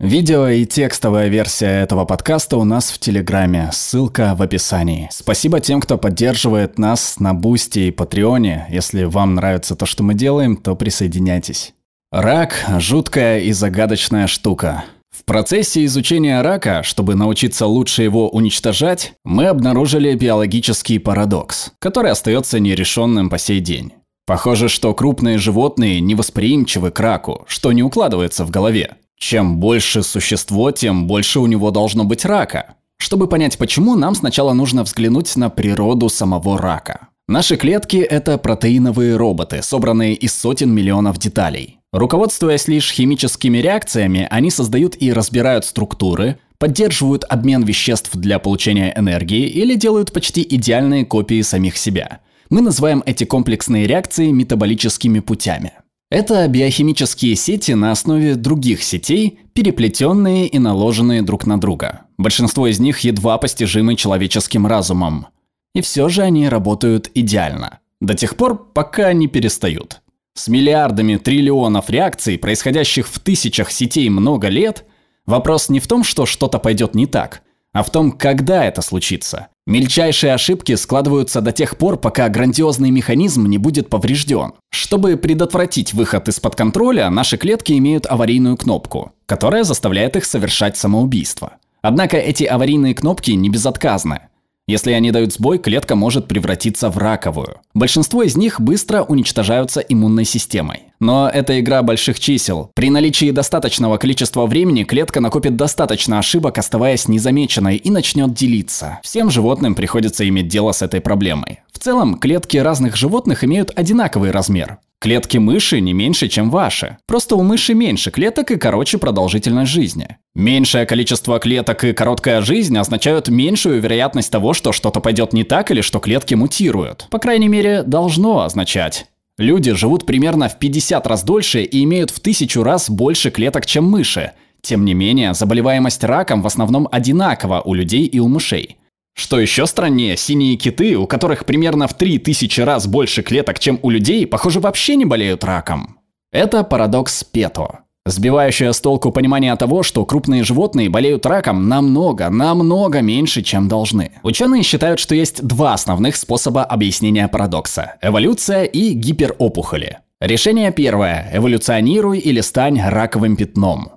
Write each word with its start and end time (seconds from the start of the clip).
Видео 0.00 0.48
и 0.48 0.64
текстовая 0.64 1.28
версия 1.28 1.82
этого 1.82 2.06
подкаста 2.06 2.56
у 2.56 2.64
нас 2.64 2.90
в 2.90 2.98
Телеграме, 2.98 3.68
ссылка 3.70 4.34
в 4.34 4.40
описании. 4.40 5.10
Спасибо 5.12 5.60
тем, 5.60 5.82
кто 5.82 5.98
поддерживает 5.98 6.78
нас 6.78 7.20
на 7.20 7.34
Бусти 7.34 7.80
и 7.80 7.90
Патреоне. 7.90 8.66
Если 8.70 9.04
вам 9.04 9.34
нравится 9.34 9.76
то, 9.76 9.84
что 9.84 10.02
мы 10.02 10.14
делаем, 10.14 10.56
то 10.56 10.74
присоединяйтесь. 10.74 11.74
Рак– 12.10 12.64
жуткая 12.78 13.40
и 13.40 13.52
загадочная 13.52 14.26
штука. 14.26 14.84
В 15.14 15.22
процессе 15.26 15.84
изучения 15.84 16.40
рака, 16.40 16.82
чтобы 16.82 17.14
научиться 17.14 17.66
лучше 17.66 18.02
его 18.02 18.30
уничтожать, 18.30 19.12
мы 19.22 19.48
обнаружили 19.48 20.14
биологический 20.14 20.98
парадокс, 20.98 21.72
который 21.78 22.10
остается 22.10 22.58
нерешенным 22.58 23.28
по 23.28 23.36
сей 23.36 23.60
день. 23.60 23.92
Похоже, 24.24 24.70
что 24.70 24.94
крупные 24.94 25.36
животные 25.36 26.00
невосприимчивы 26.00 26.90
к 26.90 27.00
раку, 27.00 27.44
что 27.48 27.70
не 27.72 27.82
укладывается 27.82 28.46
в 28.46 28.50
голове. 28.50 28.96
Чем 29.20 29.58
больше 29.58 30.02
существо, 30.02 30.72
тем 30.72 31.06
больше 31.06 31.38
у 31.38 31.46
него 31.46 31.70
должно 31.70 32.04
быть 32.04 32.24
рака. 32.24 32.74
Чтобы 32.98 33.28
понять 33.28 33.58
почему, 33.58 33.94
нам 33.94 34.14
сначала 34.14 34.54
нужно 34.54 34.82
взглянуть 34.82 35.36
на 35.36 35.50
природу 35.50 36.08
самого 36.08 36.58
рака. 36.58 37.08
Наши 37.28 37.56
клетки– 37.56 37.96
это 37.98 38.38
протеиновые 38.38 39.16
роботы, 39.16 39.62
собранные 39.62 40.14
из 40.14 40.34
сотен 40.34 40.72
миллионов 40.72 41.18
деталей. 41.18 41.78
Руководствуясь 41.92 42.66
лишь 42.66 42.90
химическими 42.92 43.58
реакциями, 43.58 44.26
они 44.30 44.50
создают 44.50 44.96
и 45.00 45.12
разбирают 45.12 45.64
структуры, 45.64 46.38
поддерживают 46.58 47.24
обмен 47.28 47.62
веществ 47.62 48.10
для 48.14 48.38
получения 48.38 48.92
энергии 48.96 49.46
или 49.46 49.76
делают 49.76 50.12
почти 50.12 50.42
идеальные 50.42 51.04
копии 51.04 51.42
самих 51.42 51.76
себя. 51.76 52.20
Мы 52.48 52.62
называем 52.62 53.02
эти 53.06 53.24
комплексные 53.24 53.86
реакции 53.86 54.30
метаболическими 54.30 55.20
путями. 55.20 55.72
Это 56.10 56.46
биохимические 56.48 57.36
сети 57.36 57.72
на 57.72 57.92
основе 57.92 58.34
других 58.34 58.82
сетей, 58.82 59.38
переплетенные 59.52 60.48
и 60.48 60.58
наложенные 60.58 61.22
друг 61.22 61.46
на 61.46 61.60
друга. 61.60 62.02
Большинство 62.18 62.66
из 62.66 62.80
них 62.80 63.00
едва 63.00 63.38
постижимы 63.38 63.94
человеческим 63.94 64.66
разумом. 64.66 65.28
И 65.72 65.80
все 65.82 66.08
же 66.08 66.22
они 66.22 66.48
работают 66.48 67.10
идеально. 67.14 67.78
До 68.00 68.14
тех 68.14 68.36
пор, 68.36 68.72
пока 68.72 69.12
не 69.12 69.28
перестают. 69.28 70.00
С 70.34 70.48
миллиардами 70.48 71.16
триллионов 71.16 71.90
реакций, 71.90 72.38
происходящих 72.38 73.06
в 73.06 73.20
тысячах 73.20 73.70
сетей 73.70 74.08
много 74.08 74.48
лет, 74.48 74.84
вопрос 75.26 75.68
не 75.68 75.78
в 75.78 75.86
том, 75.86 76.02
что 76.02 76.26
что-то 76.26 76.58
пойдет 76.58 76.94
не 76.94 77.06
так– 77.06 77.42
а 77.72 77.82
в 77.82 77.90
том, 77.90 78.12
когда 78.12 78.64
это 78.64 78.82
случится. 78.82 79.48
Мельчайшие 79.66 80.34
ошибки 80.34 80.74
складываются 80.74 81.40
до 81.40 81.52
тех 81.52 81.76
пор, 81.76 81.98
пока 81.98 82.28
грандиозный 82.28 82.90
механизм 82.90 83.46
не 83.46 83.58
будет 83.58 83.90
поврежден. 83.90 84.52
Чтобы 84.70 85.16
предотвратить 85.16 85.92
выход 85.92 86.28
из-под 86.28 86.56
контроля, 86.56 87.10
наши 87.10 87.36
клетки 87.36 87.72
имеют 87.74 88.06
аварийную 88.06 88.56
кнопку, 88.56 89.12
которая 89.26 89.64
заставляет 89.64 90.16
их 90.16 90.24
совершать 90.24 90.76
самоубийство. 90.76 91.54
Однако 91.82 92.16
эти 92.16 92.44
аварийные 92.44 92.94
кнопки 92.94 93.30
не 93.32 93.48
безотказны. 93.48 94.29
Если 94.70 94.92
они 94.92 95.10
дают 95.10 95.32
сбой, 95.32 95.58
клетка 95.58 95.96
может 95.96 96.28
превратиться 96.28 96.90
в 96.90 96.96
раковую. 96.96 97.56
Большинство 97.74 98.22
из 98.22 98.36
них 98.36 98.60
быстро 98.60 99.02
уничтожаются 99.02 99.80
иммунной 99.80 100.24
системой. 100.24 100.82
Но 101.00 101.28
это 101.28 101.58
игра 101.58 101.82
больших 101.82 102.20
чисел. 102.20 102.70
При 102.76 102.88
наличии 102.88 103.32
достаточного 103.32 103.96
количества 103.96 104.46
времени 104.46 104.84
клетка 104.84 105.20
накопит 105.20 105.56
достаточно 105.56 106.20
ошибок, 106.20 106.56
оставаясь 106.56 107.08
незамеченной, 107.08 107.78
и 107.78 107.90
начнет 107.90 108.32
делиться. 108.32 109.00
Всем 109.02 109.28
животным 109.28 109.74
приходится 109.74 110.28
иметь 110.28 110.46
дело 110.46 110.70
с 110.70 110.82
этой 110.82 111.00
проблемой. 111.00 111.62
В 111.72 111.80
целом, 111.80 112.16
клетки 112.16 112.56
разных 112.56 112.94
животных 112.94 113.42
имеют 113.42 113.72
одинаковый 113.74 114.30
размер. 114.30 114.78
Клетки 115.00 115.38
мыши 115.38 115.80
не 115.80 115.94
меньше, 115.94 116.28
чем 116.28 116.48
ваши. 116.48 116.98
Просто 117.06 117.34
у 117.34 117.42
мыши 117.42 117.74
меньше 117.74 118.12
клеток 118.12 118.52
и 118.52 118.56
короче 118.56 118.98
продолжительность 118.98 119.72
жизни. 119.72 120.18
Меньшее 120.40 120.86
количество 120.86 121.38
клеток 121.38 121.84
и 121.84 121.92
короткая 121.92 122.40
жизнь 122.40 122.74
означают 122.78 123.28
меньшую 123.28 123.78
вероятность 123.78 124.32
того, 124.32 124.54
что 124.54 124.72
что-то 124.72 125.00
пойдет 125.00 125.34
не 125.34 125.44
так 125.44 125.70
или 125.70 125.82
что 125.82 125.98
клетки 125.98 126.32
мутируют. 126.32 127.08
По 127.10 127.18
крайней 127.18 127.48
мере, 127.48 127.82
должно 127.82 128.40
означать. 128.40 129.04
Люди 129.36 129.74
живут 129.74 130.06
примерно 130.06 130.48
в 130.48 130.58
50 130.58 131.06
раз 131.06 131.24
дольше 131.24 131.62
и 131.62 131.84
имеют 131.84 132.10
в 132.10 132.20
тысячу 132.20 132.62
раз 132.62 132.88
больше 132.88 133.30
клеток, 133.30 133.66
чем 133.66 133.84
мыши. 133.84 134.32
Тем 134.62 134.86
не 134.86 134.94
менее, 134.94 135.34
заболеваемость 135.34 136.04
раком 136.04 136.40
в 136.40 136.46
основном 136.46 136.88
одинакова 136.90 137.60
у 137.60 137.74
людей 137.74 138.06
и 138.06 138.18
у 138.18 138.26
мышей. 138.26 138.78
Что 139.12 139.38
еще 139.38 139.66
страннее, 139.66 140.16
синие 140.16 140.56
киты, 140.56 140.96
у 140.96 141.06
которых 141.06 141.44
примерно 141.44 141.86
в 141.86 141.92
3000 141.98 142.62
раз 142.62 142.86
больше 142.86 143.22
клеток, 143.22 143.58
чем 143.58 143.78
у 143.82 143.90
людей, 143.90 144.26
похоже, 144.26 144.60
вообще 144.60 144.96
не 144.96 145.04
болеют 145.04 145.44
раком. 145.44 145.98
Это 146.32 146.64
парадокс 146.64 147.24
Пето. 147.24 147.80
Сбивающее 148.10 148.72
с 148.72 148.80
толку 148.80 149.12
понимание 149.12 149.54
того, 149.54 149.84
что 149.84 150.04
крупные 150.04 150.42
животные 150.42 150.90
болеют 150.90 151.24
раком 151.26 151.68
намного, 151.68 152.28
намного 152.28 153.02
меньше, 153.02 153.40
чем 153.40 153.68
должны. 153.68 154.10
Ученые 154.24 154.64
считают, 154.64 154.98
что 154.98 155.14
есть 155.14 155.44
два 155.46 155.74
основных 155.74 156.16
способа 156.16 156.64
объяснения 156.64 157.28
парадокса– 157.28 157.94
эволюция 158.02 158.64
и 158.64 158.94
гиперопухоли. 158.94 159.98
Решение 160.20 160.72
первое– 160.72 161.30
эволюционируй 161.32 162.18
или 162.18 162.40
стань 162.40 162.80
раковым 162.82 163.36
пятном. 163.36 163.92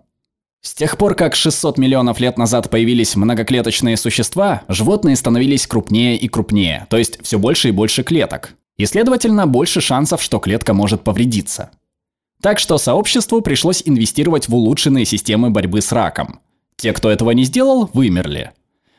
С 0.61 0.75
тех 0.75 0.99
пор, 0.99 1.15
как 1.15 1.33
600 1.33 1.79
миллионов 1.79 2.19
лет 2.19 2.37
назад 2.37 2.69
появились 2.69 3.15
многоклеточные 3.15 3.97
существа, 3.97 4.61
животные 4.67 5.15
становились 5.15 5.65
крупнее 5.65 6.17
и 6.17 6.27
крупнее, 6.27 6.85
то 6.91 6.97
есть 6.97 7.17
все 7.23 7.39
больше 7.39 7.69
и 7.69 7.71
больше 7.71 8.03
клеток. 8.03 8.53
И, 8.77 8.85
следовательно, 8.85 9.47
больше 9.47 9.81
шансов, 9.81 10.21
что 10.21 10.37
клетка 10.37 10.75
может 10.75 11.03
повредиться. 11.03 11.71
Так 12.43 12.59
что 12.59 12.77
сообществу 12.77 13.39
пришлось 13.39 13.83
инвестировать 13.85 14.49
в 14.49 14.55
улучшенные 14.55 15.05
системы 15.05 15.49
борьбы 15.49 15.79
с 15.79 15.93
раком. 15.93 16.41
Те, 16.75 16.91
кто 16.91 17.09
этого 17.09 17.31
не 17.31 17.45
сделал, 17.45 17.89
вымерли. 17.93 18.51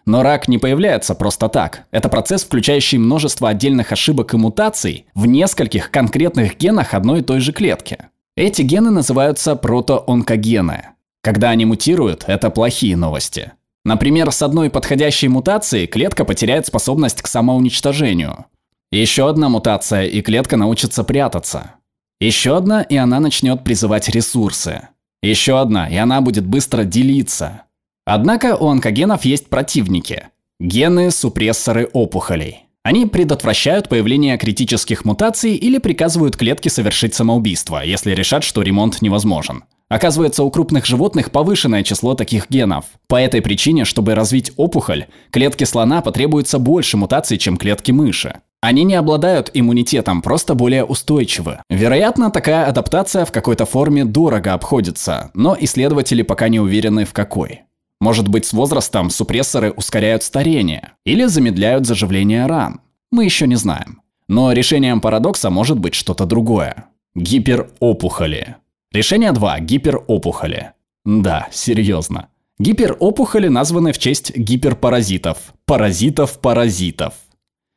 Но 0.07 0.23
рак 0.23 0.49
не 0.49 0.57
появляется 0.57 1.15
просто 1.15 1.51
так. 1.51 1.85
Это 1.91 2.09
процесс, 2.09 2.43
включающий 2.43 2.97
множество 2.97 3.51
отдельных 3.51 3.93
ошибок 3.93 4.33
и 4.33 4.39
мутаций 4.39 5.05
в 5.15 5.27
нескольких 5.27 5.91
конкретных 5.91 6.57
генах 6.57 6.95
одной 6.95 7.21
и 7.21 7.23
той 7.23 7.41
же 7.41 7.53
клетки. 7.53 7.99
Эти 8.35 8.63
гены 8.63 8.91
называются 8.91 9.57
протоонкогены. 9.57 10.87
Когда 11.21 11.51
они 11.51 11.67
мутируют, 11.67 12.25
это 12.27 12.49
плохие 12.49 12.97
новости. 12.97 13.53
Например, 13.85 14.33
с 14.33 14.41
одной 14.41 14.71
подходящей 14.71 15.29
мутацией 15.29 15.87
клетка 15.87 16.25
потеряет 16.25 16.67
способность 16.67 17.21
к 17.21 17.27
самоуничтожению. 17.27 18.47
Еще 18.91 19.29
одна 19.29 19.51
мутация, 19.51 20.07
и 20.07 20.23
клетка 20.23 20.57
научится 20.57 21.05
прятаться. 21.05 21.73
Еще 22.21 22.57
одна, 22.57 22.83
и 22.83 22.97
она 22.97 23.21
начнет 23.21 23.65
призывать 23.65 24.09
ресурсы. 24.09 24.89
Еще 25.23 25.59
одна, 25.59 25.89
и 25.89 25.97
она 25.97 26.21
будет 26.21 26.47
быстро 26.47 26.85
делиться. 26.85 27.63
Однако 28.05 28.57
у 28.57 28.69
онкогенов 28.69 29.25
есть 29.25 29.49
противники– 29.49 30.29
гены-супрессоры 30.61 31.89
опухолей. 31.93 32.67
Они 32.83 33.07
предотвращают 33.07 33.89
появление 33.89 34.37
критических 34.37 35.07
мутаций 35.07 35.55
или 35.55 35.79
приказывают 35.79 36.37
клетке 36.37 36.69
совершить 36.69 37.15
самоубийство, 37.15 37.83
если 37.83 38.15
решат, 38.15 38.45
что 38.45 38.61
ремонт 38.61 39.01
невозможен. 39.01 39.65
Оказывается, 39.89 40.43
у 40.43 40.51
крупных 40.51 40.85
животных 40.85 41.31
повышенное 41.31 41.83
число 41.83 42.15
таких 42.15 42.51
генов. 42.51 42.85
По 43.09 43.17
этой 43.17 43.41
причине, 43.41 43.87
чтобы 43.87 44.15
развить 44.15 44.53
опухоль, 44.57 45.07
клетке 45.31 45.65
слона 45.65 46.03
потребуется 46.03 46.59
больше 46.59 46.99
мутаций, 46.99 47.39
чем 47.39 47.57
клетки 47.57 47.91
мыши. 47.91 48.41
Они 48.65 48.85
не 48.85 48.95
обладают 48.95 49.51
иммунитетом, 49.53 50.23
просто 50.23 50.55
более 50.55 50.87
устойчивы. 50.87 51.59
Вероятно, 51.69 52.31
такая 52.31 52.65
адаптация 52.65 53.27
в 53.27 53.31
какой-то 53.31 53.67
форме 53.67 54.07
дорого 54.07 54.55
обходится, 54.55 55.31
но 55.35 55.55
исследователи 55.61 56.23
пока 56.23 56.49
не 56.49 56.61
уверены 56.61 57.05
в 57.05 57.13
какой. 57.13 57.65
Может 58.01 58.27
быть, 58.29 58.47
с 58.47 58.55
возрастом 58.55 59.11
супрессоры 59.11 59.71
ускоряют 59.71 60.23
старение 60.23 60.93
или 61.05 61.27
замедляют 61.27 61.85
заживление 61.85 62.47
ран. 62.47 62.81
Мы 63.13 63.27
еще 63.27 63.47
не 63.47 63.57
знаем. 63.57 64.01
Но 64.29 64.51
решением 64.53 65.03
парадокса 65.03 65.51
может 65.51 65.79
быть 65.79 65.95
что-то 65.95 66.25
другое. 66.25 66.87
Гиперопухоли. 67.15 68.57
Решение 68.93 69.33
2. 69.33 69.61
Гиперопухоли. 69.61 70.71
Да, 71.05 71.49
серьезно. 71.53 72.29
Гиперопухоли 72.59 73.49
названы 73.49 73.93
в 73.93 73.99
честь 73.99 74.35
гиперпаразитов. 74.35 75.53
Паразитов-паразитов. 75.67 77.13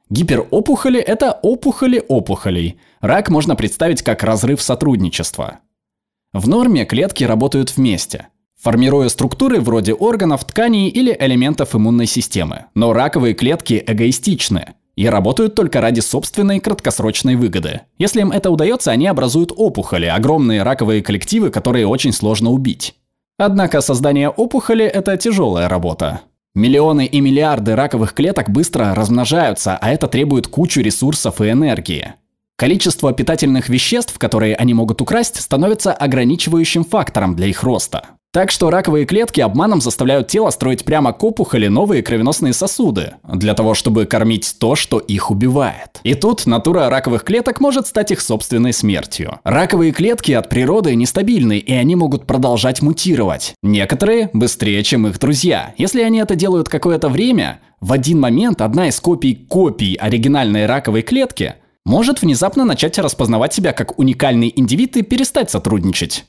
Гиперопухоли– 0.09 0.99
это 1.01 1.33
опухоли 1.41 2.01
опухолей. 2.07 2.79
Рак 3.01 3.29
можно 3.29 3.55
представить 3.55 4.01
как 4.01 4.23
разрыв 4.23 4.61
сотрудничества. 4.61 5.59
В 6.31 6.47
норме 6.47 6.85
клетки 6.85 7.25
работают 7.25 7.75
вместе, 7.75 8.27
формируя 8.61 9.09
структуры 9.09 9.59
вроде 9.59 9.93
органов, 9.93 10.45
тканей 10.45 10.87
или 10.87 11.15
элементов 11.19 11.75
иммунной 11.75 12.05
системы. 12.05 12.65
Но 12.73 12.93
раковые 12.93 13.33
клетки 13.33 13.83
эгоистичны 13.85 14.75
и 14.95 15.07
работают 15.07 15.55
только 15.55 15.81
ради 15.81 15.99
собственной 15.99 16.59
краткосрочной 16.59 17.35
выгоды. 17.35 17.81
Если 17.97 18.21
им 18.21 18.31
это 18.31 18.49
удается, 18.49 18.91
они 18.91 19.07
образуют 19.07 19.51
опухоли, 19.55 20.05
огромные 20.05 20.63
раковые 20.63 21.03
коллективы, 21.03 21.49
которые 21.49 21.85
очень 21.85 22.13
сложно 22.13 22.51
убить. 22.51 22.95
Однако 23.37 23.81
создание 23.81 24.29
опухоли– 24.29 24.85
это 24.85 25.17
тяжелая 25.17 25.69
работа. 25.69 26.21
Миллионы 26.57 27.05
и 27.05 27.21
миллиарды 27.21 27.75
раковых 27.75 28.15
клеток 28.15 28.49
быстро 28.49 28.95
размножаются, 28.95 29.77
а 29.79 29.91
это 29.91 30.07
требует 30.07 30.47
кучу 30.47 30.81
ресурсов 30.81 31.39
и 31.39 31.51
энергии. 31.51 32.15
Количество 32.55 33.13
питательных 33.13 33.69
веществ, 33.69 34.17
которые 34.17 34.55
они 34.55 34.73
могут 34.73 34.99
украсть, 34.99 35.39
становится 35.39 35.93
ограничивающим 35.93 36.83
фактором 36.83 37.35
для 37.35 37.45
их 37.45 37.61
роста. 37.61 38.16
Так 38.33 38.51
что 38.51 38.69
раковые 38.69 39.05
клетки 39.05 39.41
обманом 39.41 39.81
заставляют 39.81 40.27
тело 40.27 40.49
строить 40.51 40.85
прямо 40.85 41.11
к 41.13 41.23
опухоли 41.23 41.67
новые 41.67 42.03
кровеносные 42.03 42.53
сосуды, 42.53 43.13
для 43.23 43.53
того, 43.53 43.73
чтобы 43.73 44.05
кормить 44.05 44.57
то, 44.59 44.75
что 44.75 44.99
их 44.99 45.31
убивает. 45.31 46.01
И 46.03 46.13
тут 46.13 46.45
натура 46.45 46.89
раковых 46.89 47.23
клеток 47.23 47.59
может 47.59 47.87
стать 47.87 48.11
их 48.11 48.21
собственной 48.21 48.73
смертью. 48.73 49.39
Раковые 49.43 49.91
клетки 49.91 50.33
от 50.33 50.49
природы 50.49 50.93
нестабильны, 50.93 51.57
и 51.57 51.73
они 51.73 51.95
могут 51.95 52.27
продолжать 52.27 52.81
мутировать. 52.81 53.55
Некоторые 53.63 54.29
быстрее, 54.33 54.83
чем 54.83 55.07
их 55.07 55.19
друзья. 55.19 55.73
Если 55.77 56.01
они 56.01 56.19
это 56.19 56.35
делают 56.35 56.69
какое-то 56.69 57.09
время, 57.09 57.59
в 57.79 57.91
один 57.91 58.19
момент 58.19 58.61
одна 58.61 58.89
из 58.89 58.99
копий 58.99 59.35
копий 59.35 59.95
оригинальной 59.95 60.65
раковой 60.65 61.01
клетки 61.01 61.55
может 61.85 62.21
внезапно 62.21 62.65
начать 62.65 62.99
распознавать 62.99 63.53
себя 63.53 63.71
как 63.71 63.97
уникальный 63.97 64.51
индивид 64.55 64.97
и 64.97 65.01
перестать 65.01 65.49
сотрудничать. 65.49 66.25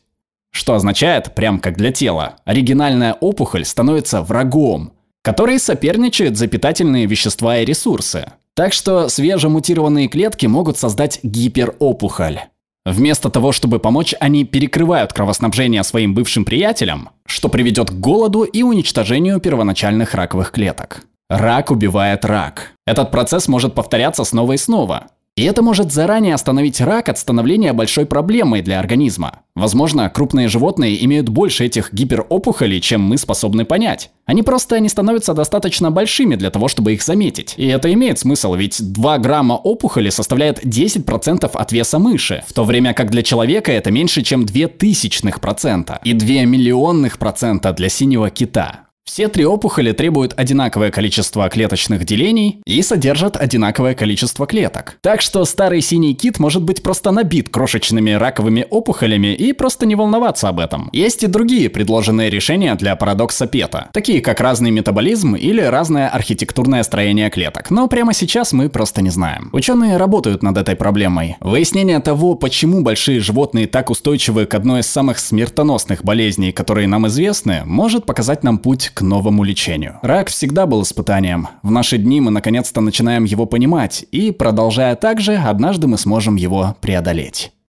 Что 0.50 0.74
означает, 0.74 1.34
прям 1.34 1.58
как 1.58 1.76
для 1.76 1.92
тела, 1.92 2.36
оригинальная 2.44 3.14
опухоль 3.14 3.64
становится 3.64 4.22
врагом, 4.22 4.92
который 5.22 5.58
соперничает 5.58 6.36
за 6.36 6.46
питательные 6.46 7.06
вещества 7.06 7.58
и 7.58 7.64
ресурсы. 7.64 8.32
Так 8.54 8.72
что 8.72 9.08
свежемутированные 9.08 10.08
клетки 10.08 10.46
могут 10.46 10.78
создать 10.78 11.20
гиперопухоль. 11.22 12.40
Вместо 12.84 13.28
того, 13.28 13.52
чтобы 13.52 13.78
помочь, 13.80 14.14
они 14.18 14.44
перекрывают 14.44 15.12
кровоснабжение 15.12 15.82
своим 15.84 16.14
бывшим 16.14 16.44
приятелям, 16.44 17.10
что 17.26 17.50
приведет 17.50 17.90
к 17.90 17.94
голоду 17.94 18.44
и 18.44 18.62
уничтожению 18.62 19.40
первоначальных 19.40 20.14
раковых 20.14 20.52
клеток. 20.52 21.02
Рак 21.28 21.70
убивает 21.70 22.24
рак. 22.24 22.72
Этот 22.86 23.10
процесс 23.10 23.46
может 23.46 23.74
повторяться 23.74 24.24
снова 24.24 24.54
и 24.54 24.56
снова. 24.56 25.08
И 25.38 25.44
это 25.44 25.62
может 25.62 25.92
заранее 25.92 26.34
остановить 26.34 26.80
рак 26.80 27.08
от 27.08 27.16
становления 27.16 27.72
большой 27.72 28.06
проблемой 28.06 28.60
для 28.60 28.80
организма. 28.80 29.42
Возможно, 29.54 30.10
крупные 30.10 30.48
животные 30.48 31.04
имеют 31.04 31.28
больше 31.28 31.64
этих 31.64 31.92
гиперопухолей, 31.92 32.80
чем 32.80 33.02
мы 33.02 33.18
способны 33.18 33.64
понять. 33.64 34.10
Они 34.26 34.42
просто 34.42 34.80
не 34.80 34.88
становятся 34.88 35.34
достаточно 35.34 35.92
большими 35.92 36.34
для 36.34 36.50
того, 36.50 36.66
чтобы 36.66 36.92
их 36.94 37.04
заметить. 37.04 37.54
И 37.56 37.68
это 37.68 37.92
имеет 37.92 38.18
смысл, 38.18 38.54
ведь 38.54 38.82
2 38.92 39.18
грамма 39.18 39.52
опухоли 39.52 40.10
составляет 40.10 40.64
10% 40.64 41.48
от 41.52 41.70
веса 41.70 42.00
мыши, 42.00 42.42
в 42.44 42.52
то 42.52 42.64
время 42.64 42.92
как 42.92 43.12
для 43.12 43.22
человека 43.22 43.70
это 43.70 43.92
меньше, 43.92 44.22
чем 44.22 44.44
2 44.44 44.66
тысячных 44.66 45.40
процента 45.40 46.00
и 46.02 46.14
2 46.14 46.46
миллионных 46.46 47.16
процента 47.16 47.72
для 47.72 47.88
синего 47.88 48.28
кита. 48.30 48.87
Все 49.08 49.28
три 49.28 49.46
опухоли 49.46 49.92
требуют 49.92 50.34
одинаковое 50.36 50.90
количество 50.90 51.48
клеточных 51.48 52.04
делений 52.04 52.60
и 52.66 52.82
содержат 52.82 53.38
одинаковое 53.38 53.94
количество 53.94 54.46
клеток. 54.46 54.98
Так 55.00 55.22
что 55.22 55.46
старый 55.46 55.80
синий 55.80 56.14
кит 56.14 56.38
может 56.38 56.62
быть 56.62 56.82
просто 56.82 57.10
набит 57.10 57.48
крошечными 57.48 58.10
раковыми 58.10 58.66
опухолями 58.68 59.34
и 59.34 59.54
просто 59.54 59.86
не 59.86 59.94
волноваться 59.94 60.50
об 60.50 60.60
этом. 60.60 60.90
Есть 60.92 61.22
и 61.22 61.26
другие 61.26 61.70
предложенные 61.70 62.28
решения 62.28 62.74
для 62.74 62.94
парадокса 62.96 63.46
Пета, 63.46 63.88
такие 63.94 64.20
как 64.20 64.40
разный 64.40 64.70
метаболизм 64.70 65.34
или 65.36 65.62
разное 65.62 66.10
архитектурное 66.10 66.82
строение 66.82 67.30
клеток, 67.30 67.70
но 67.70 67.88
прямо 67.88 68.12
сейчас 68.12 68.52
мы 68.52 68.68
просто 68.68 69.00
не 69.00 69.08
знаем. 69.08 69.48
Ученые 69.54 69.96
работают 69.96 70.42
над 70.42 70.58
этой 70.58 70.76
проблемой. 70.76 71.38
Выяснение 71.40 72.00
того, 72.00 72.34
почему 72.34 72.82
большие 72.82 73.20
животные 73.20 73.68
так 73.68 73.88
устойчивы 73.88 74.44
к 74.44 74.52
одной 74.52 74.80
из 74.80 74.86
самых 74.86 75.18
смертоносных 75.18 76.04
болезней, 76.04 76.52
которые 76.52 76.86
нам 76.86 77.06
известны, 77.06 77.62
может 77.64 78.04
показать 78.04 78.44
нам 78.44 78.58
путь 78.58 78.92
к 78.98 79.02
новому 79.02 79.44
лечению. 79.44 80.00
Рак 80.02 80.28
всегда 80.28 80.66
был 80.66 80.82
испытанием. 80.82 81.46
В 81.62 81.70
наши 81.70 81.98
дни 81.98 82.20
мы 82.20 82.32
наконец-то 82.32 82.80
начинаем 82.80 83.22
его 83.22 83.46
понимать, 83.46 84.04
и, 84.10 84.32
продолжая 84.32 84.96
так 84.96 85.20
же, 85.20 85.36
однажды 85.36 85.86
мы 85.86 85.98
сможем 85.98 86.34
его 86.34 86.74
преодолеть. 86.80 87.52